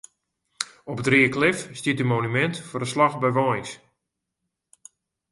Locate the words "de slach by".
2.83-3.29